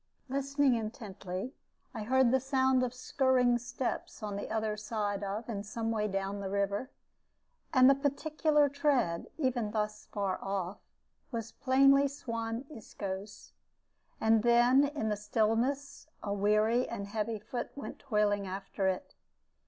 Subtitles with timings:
[0.29, 1.53] Listening intently,
[1.93, 6.07] I heard the sound of skirring steps on the other side of and some way
[6.07, 6.89] down the river;
[7.71, 10.79] and the peculiar tread, even thus far off,
[11.31, 13.51] was plainly Suan Isco's.
[14.19, 19.13] And then in the stillness a weary and heavy foot went toiling after it.